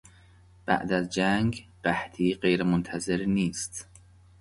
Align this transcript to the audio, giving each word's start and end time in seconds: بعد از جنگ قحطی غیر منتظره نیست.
بعد 0.67 0.91
از 0.93 1.09
جنگ 1.09 1.67
قحطی 1.83 2.33
غیر 2.35 2.63
منتظره 2.63 3.25
نیست. 3.25 3.87